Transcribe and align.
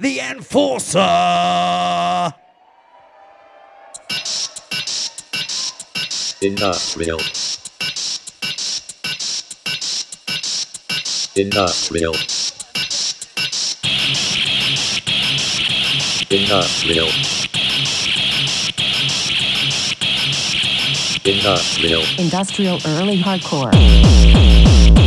the 0.00 0.18
Enforcer. 0.20 0.98
Industrial. 6.40 7.20
Industrial. 11.36 12.14
Industrial. 16.30 17.08
Industrial. 21.26 22.02
Industrial 22.18 22.78
early 22.86 23.18
hardcore. 23.18 24.99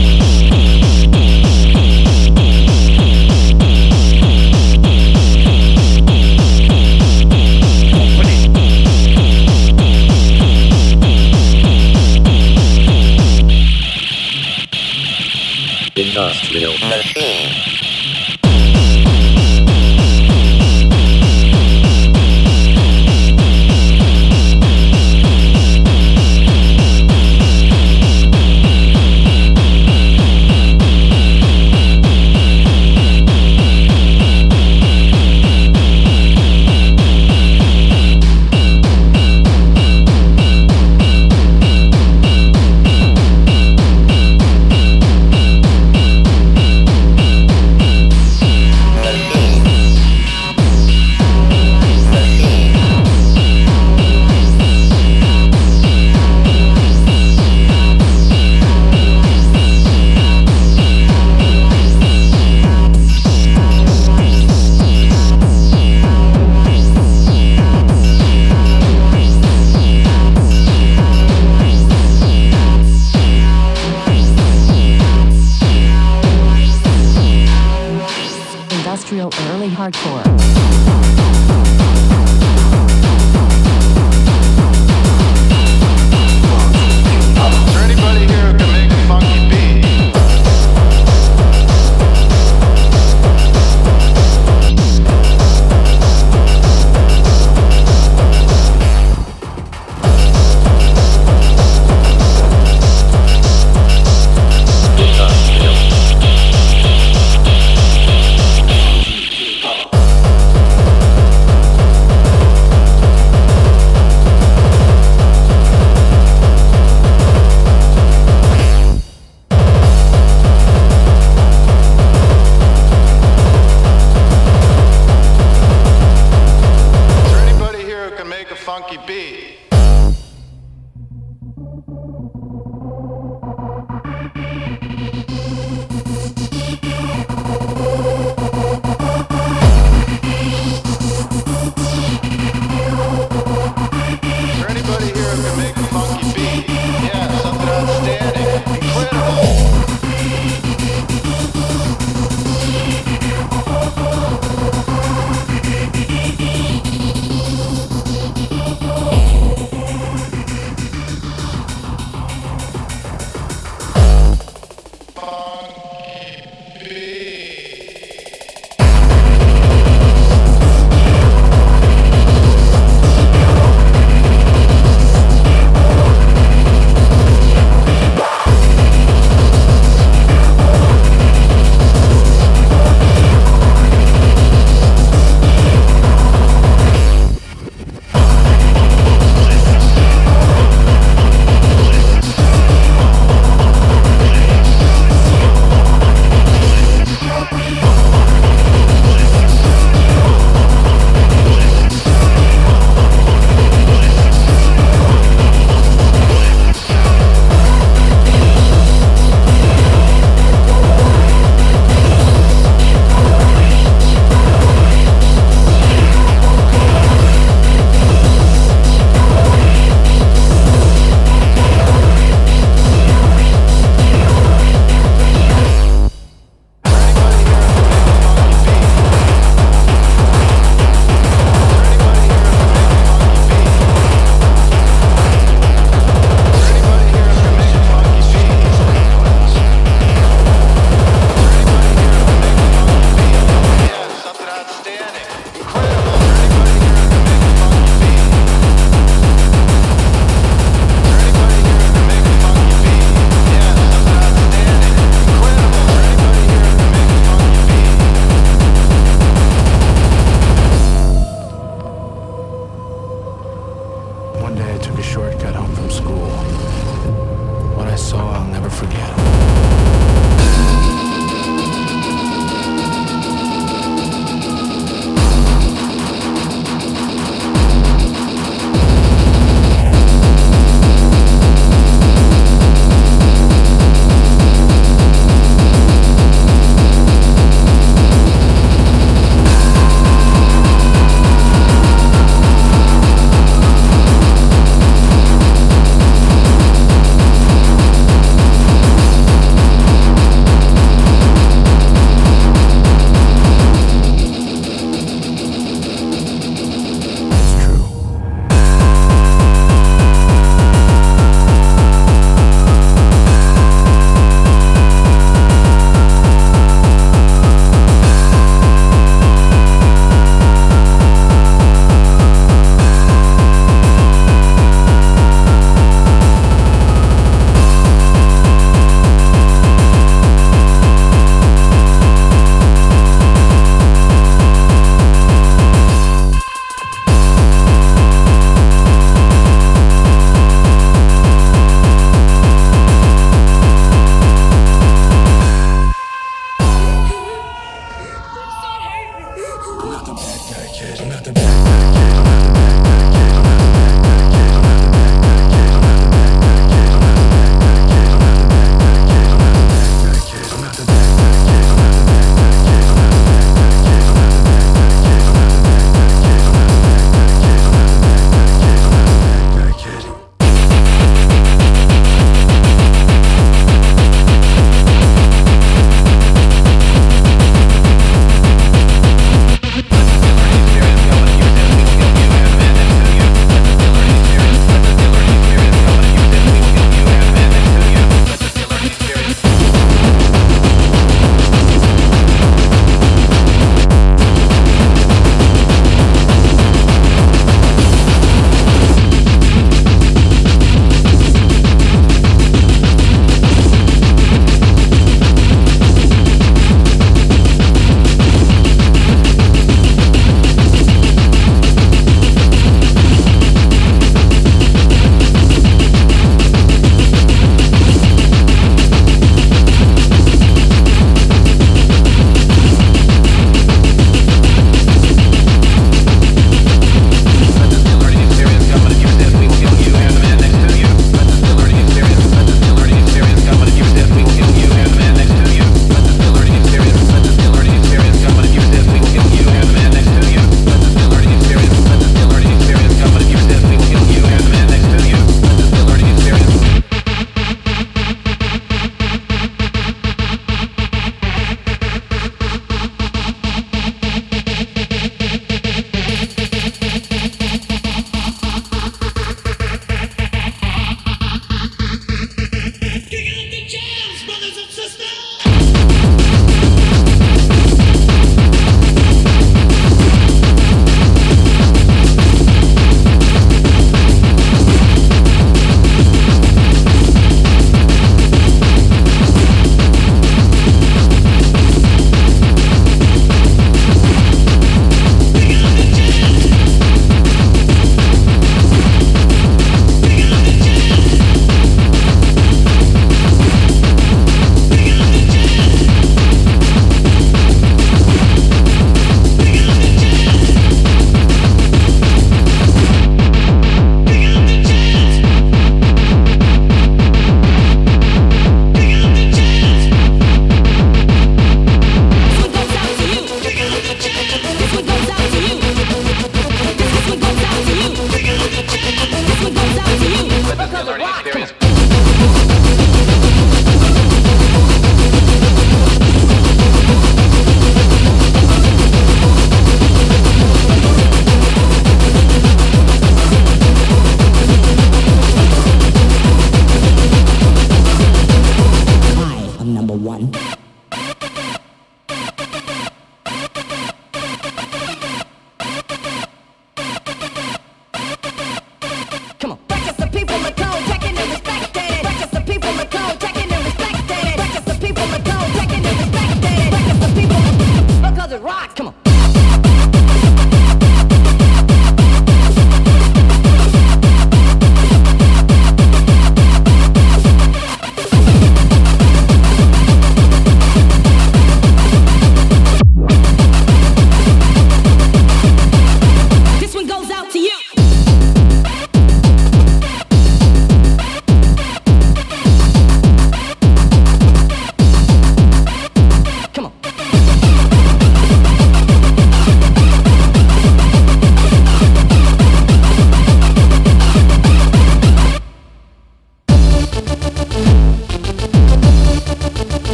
Industrial. 15.96 16.74
Industrial 16.74 17.63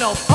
criminal. 0.00 0.29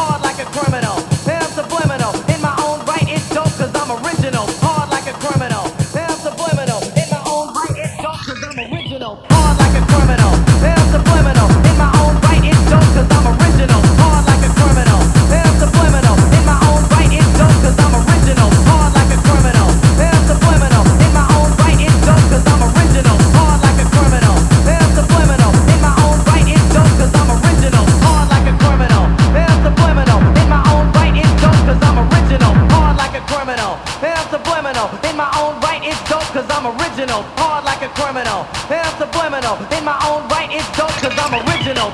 In 34.65 35.15
my 35.15 35.29
own 35.37 35.61
right, 35.61 35.79
it's 35.83 36.01
dope 36.09 36.23
cause 36.33 36.49
I'm 36.49 36.65
original. 36.65 37.21
Hard 37.37 37.65
like 37.65 37.83
a 37.83 37.89
criminal. 37.93 38.47
And 38.65 38.81
I'm 38.81 38.97
subliminal. 38.97 39.61
In 39.77 39.85
my 39.85 39.93
own 40.09 40.27
right, 40.27 40.49
it's 40.49 40.65
dope 40.75 40.89
cause 40.89 41.13
I'm 41.21 41.37
original. 41.45 41.93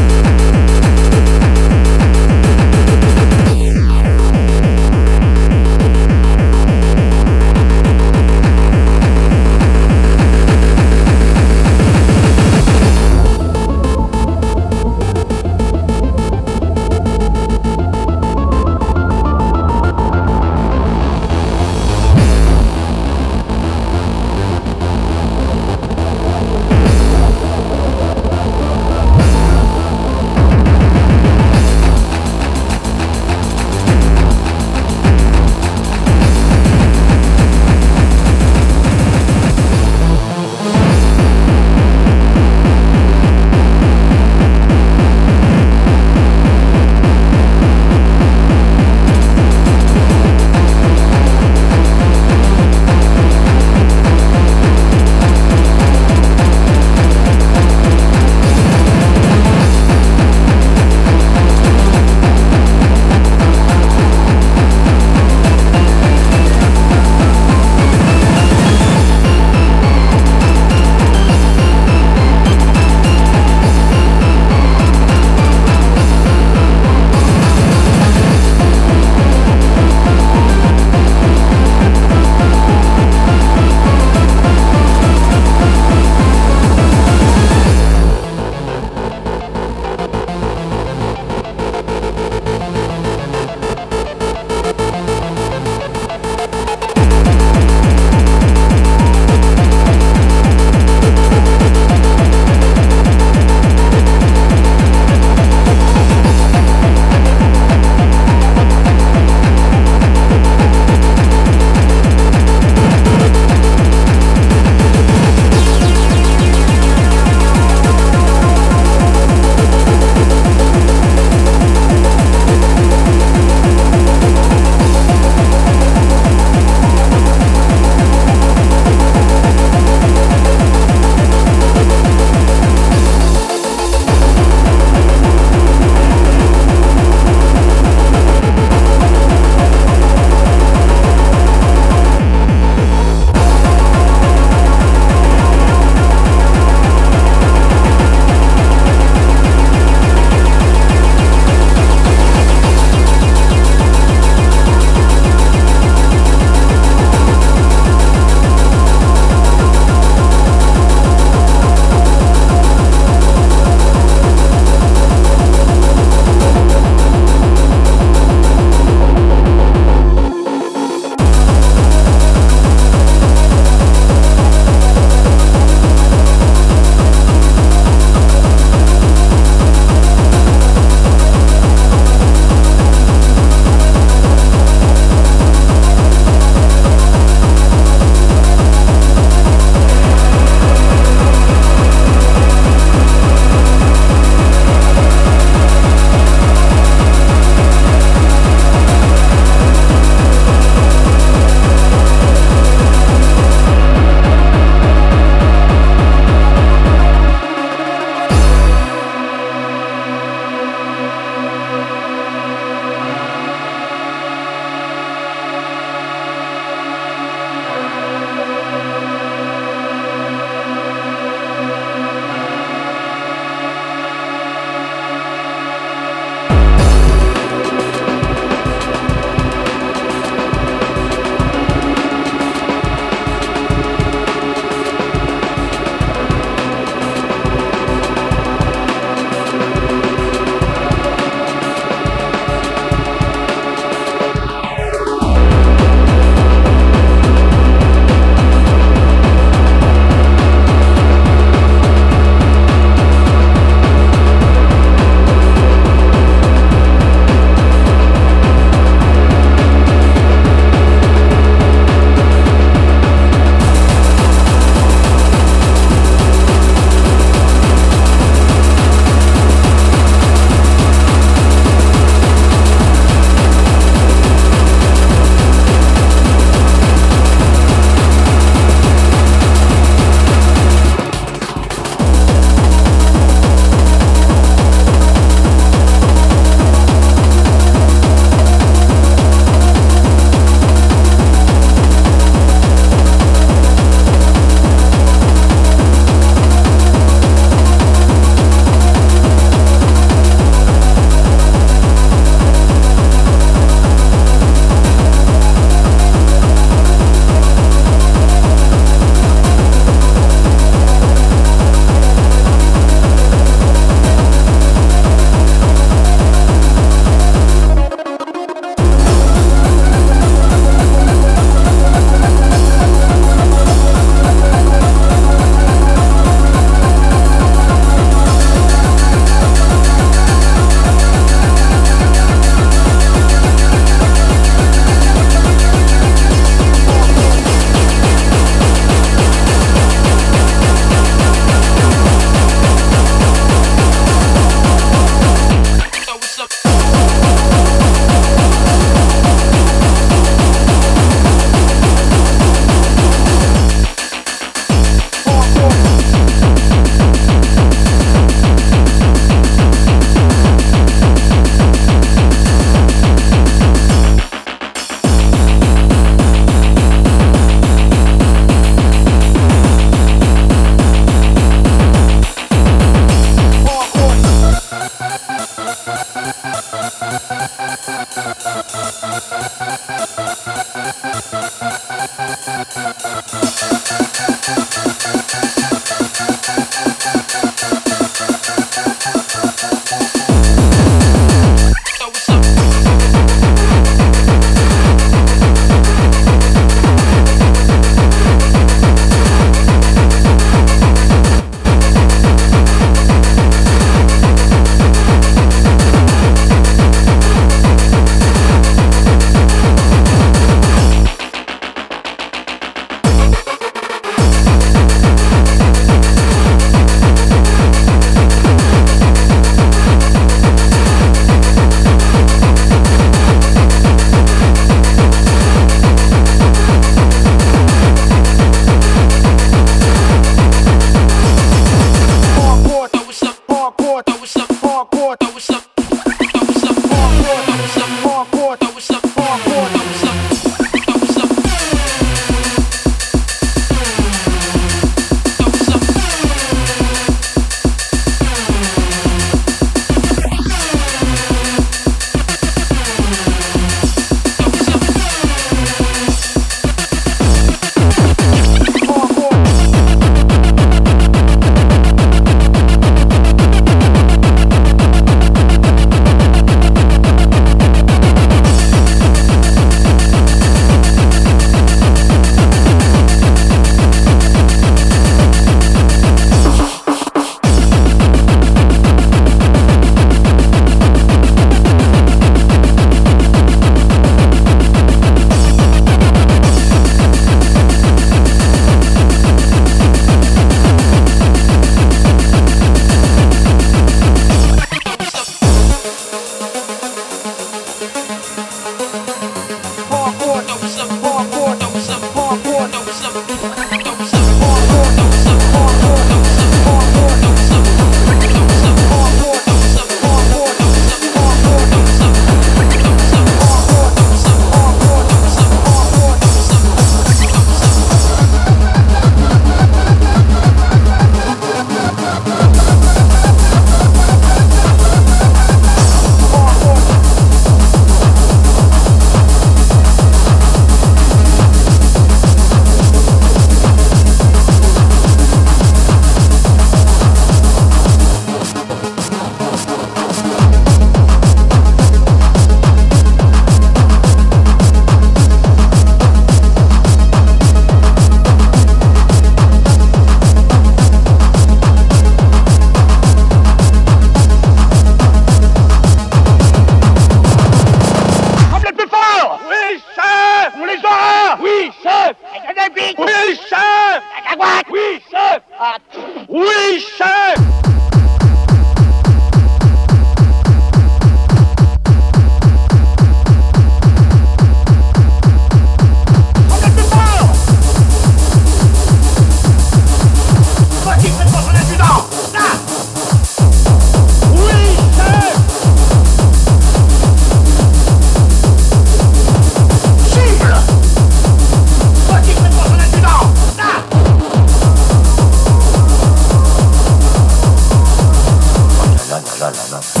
another. 599.69 600.00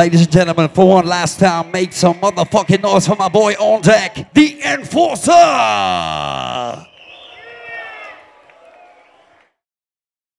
Ladies 0.00 0.22
and 0.22 0.32
gentlemen, 0.32 0.70
for 0.70 0.88
one 0.88 1.04
last 1.04 1.38
time, 1.38 1.70
make 1.72 1.92
some 1.92 2.14
motherfucking 2.20 2.80
noise 2.80 3.06
for 3.06 3.16
my 3.16 3.28
boy 3.28 3.52
on 3.52 3.82
deck, 3.82 4.32
the 4.32 4.62
enforcer. 4.62 6.79